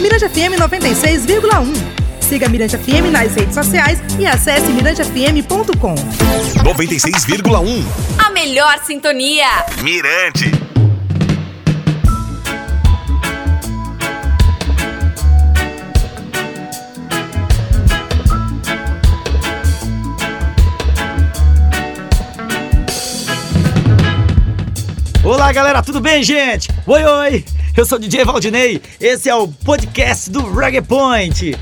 [0.00, 1.98] Mirante FM 96,1.
[2.20, 5.94] Siga Mirante FM nas redes sociais e acesse mirantefm.com.
[5.94, 7.84] 96,1.
[8.18, 9.46] A melhor sintonia.
[9.82, 10.50] Mirante.
[25.24, 26.68] Olá, galera, tudo bem, gente?
[26.86, 27.57] Oi, oi!
[27.78, 31.56] Eu sou o DJ Valdinei, esse é o podcast do Reggae Point.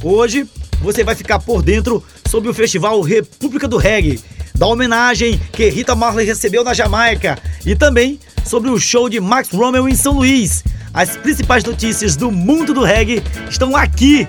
[0.00, 0.48] Hoje
[0.80, 4.20] você vai ficar por dentro sobre o festival República do Reggae,
[4.54, 9.50] da homenagem que Rita Marley recebeu na Jamaica e também sobre o show de Max
[9.50, 10.62] Rommel em São Luís.
[10.94, 13.20] As principais notícias do mundo do reggae
[13.50, 14.28] estão aqui.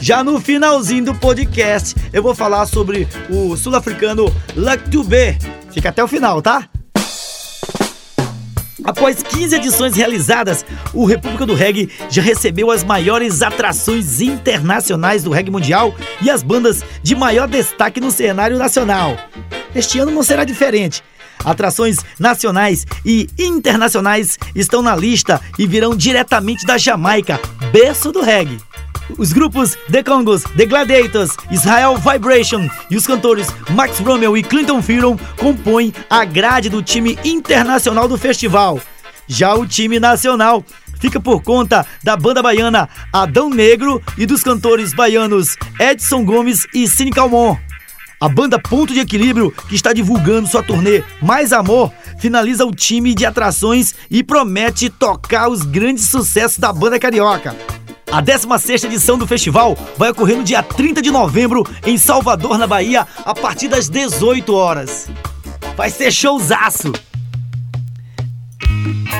[0.00, 5.36] Já no finalzinho do podcast, eu vou falar sobre o sul-africano Luck Dubé.
[5.70, 6.66] Fica até o final, tá?
[8.88, 15.30] Após 15 edições realizadas, o República do Reggae já recebeu as maiores atrações internacionais do
[15.30, 19.14] reggae mundial e as bandas de maior destaque no cenário nacional.
[19.74, 21.02] Este ano não será diferente.
[21.44, 27.38] Atrações nacionais e internacionais estão na lista e virão diretamente da Jamaica,
[27.70, 28.58] berço do reggae.
[29.16, 34.82] Os grupos The Congos, The Gladiators, Israel Vibration e os cantores Max Rommel e Clinton
[34.82, 38.80] Fearon compõem a grade do time internacional do festival.
[39.26, 40.64] Já o time nacional
[41.00, 46.86] fica por conta da banda baiana Adão Negro e dos cantores baianos Edson Gomes e
[46.86, 47.56] Cine Calmon.
[48.20, 53.14] A banda Ponto de Equilíbrio, que está divulgando sua turnê Mais Amor, finaliza o time
[53.14, 57.54] de atrações e promete tocar os grandes sucessos da banda carioca.
[58.10, 62.66] A 16 edição do festival vai ocorrer no dia 30 de novembro em Salvador, na
[62.66, 65.10] Bahia, a partir das 18 horas.
[65.76, 66.92] Vai ser showzaço!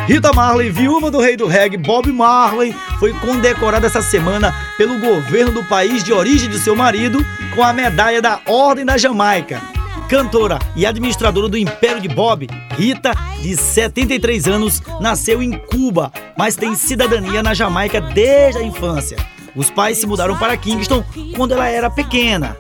[0.07, 5.53] Rita Marley, viúva do rei do reggae Bob Marley, foi condecorada essa semana pelo governo
[5.53, 7.19] do país de origem de seu marido
[7.55, 9.78] com a medalha da Ordem da Jamaica.
[10.09, 12.49] Cantora e administradora do Império de Bob,
[12.79, 19.19] Rita, de 73 anos, nasceu em Cuba, mas tem cidadania na Jamaica desde a infância.
[19.55, 21.05] Os pais se mudaram para Kingston
[21.37, 22.57] quando ela era pequena.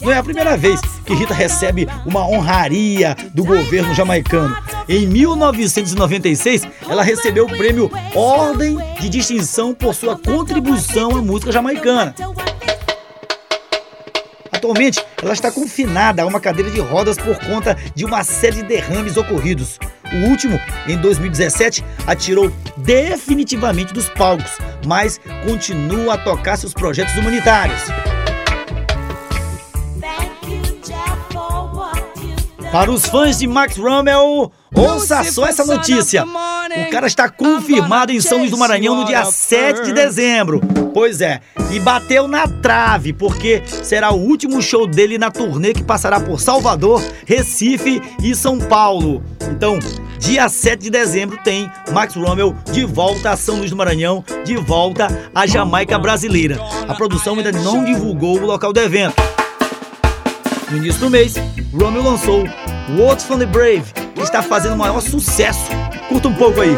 [0.00, 4.56] Não é a primeira vez que Rita recebe uma honraria do governo jamaicano.
[4.88, 12.14] Em 1996, ela recebeu o prêmio Ordem de Distinção por sua contribuição à música jamaicana.
[14.50, 18.62] Atualmente, ela está confinada a uma cadeira de rodas por conta de uma série de
[18.64, 19.78] derrames ocorridos.
[20.12, 27.82] O último, em 2017, atirou definitivamente dos palcos, mas continua a tocar seus projetos humanitários.
[32.70, 36.24] Para os fãs de Max Rommel, ouça só essa notícia.
[36.24, 40.60] O cara está confirmado em São Luís do Maranhão no dia 7 de dezembro.
[40.92, 41.40] Pois é,
[41.70, 46.40] e bateu na trave, porque será o último show dele na turnê que passará por
[46.40, 49.22] Salvador, Recife e São Paulo.
[49.50, 49.78] Então,
[50.18, 54.56] dia 7 de dezembro tem Max Rommel de volta a São Luís do Maranhão, de
[54.56, 56.58] volta à Jamaica brasileira.
[56.88, 59.14] A produção ainda não divulgou o local do evento.
[60.70, 61.34] No início do mês,
[61.72, 62.44] Romeo lançou
[62.98, 63.84] What's from the Brave,
[64.14, 65.70] que está fazendo o maior sucesso.
[66.08, 66.76] Curta um pouco aí.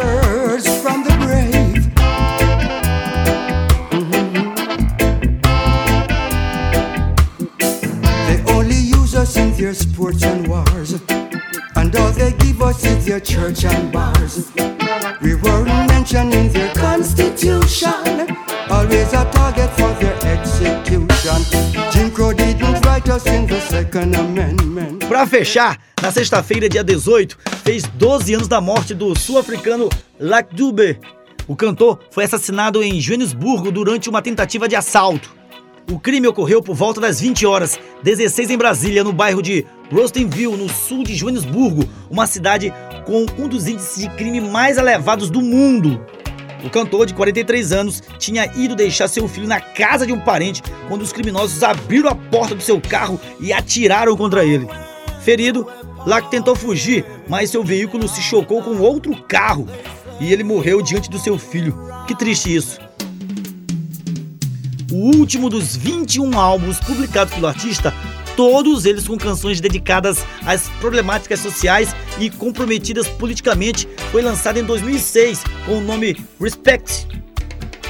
[9.25, 10.93] Their sports and wars.
[11.75, 14.53] And all they give us is their church and bars.
[15.21, 17.91] We weren't mentioned in their constitution.
[18.71, 21.43] Always a target for their execution.
[21.91, 25.05] Jim Crow didn't write us in the Second Amendment.
[25.09, 29.89] Pra fechar, na sexta-feira, dia 18, fez 12 anos da morte do sul-africano
[30.21, 30.97] Lac Dube.
[31.49, 35.38] O cantor foi assassinado em Joanesburgo durante uma tentativa de assalto.
[35.91, 40.55] O crime ocorreu por volta das 20 horas, 16 em Brasília, no bairro de Rostenville,
[40.55, 42.71] no sul de Joanesburgo, uma cidade
[43.07, 45.99] com um dos índices de crime mais elevados do mundo.
[46.63, 50.63] O cantor, de 43 anos, tinha ido deixar seu filho na casa de um parente
[50.89, 54.69] quando os criminosos abriram a porta do seu carro e atiraram contra ele.
[55.23, 55.67] Ferido,
[56.05, 59.67] Lack tentou fugir, mas seu veículo se chocou com outro carro
[60.21, 61.75] e ele morreu diante do seu filho.
[62.07, 62.88] Que triste isso
[64.91, 67.93] o último dos 21 álbuns publicados pelo artista,
[68.37, 75.43] todos eles com canções dedicadas às problemáticas sociais e comprometidas politicamente, foi lançado em 2006
[75.67, 77.07] com o nome Respect.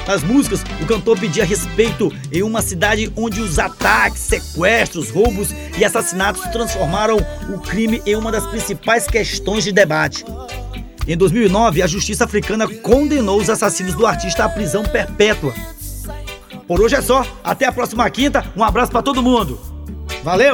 [0.07, 5.85] Nas músicas, o cantor pedia respeito em uma cidade onde os ataques, sequestros, roubos e
[5.85, 7.17] assassinatos transformaram
[7.53, 10.25] o crime em uma das principais questões de debate.
[11.07, 15.53] Em 2009, a justiça africana condenou os assassinos do artista à prisão perpétua.
[16.69, 17.25] Por hoje é só.
[17.43, 18.45] Até a próxima quinta.
[18.55, 19.59] Um abraço para todo mundo.
[20.23, 20.53] Valeu!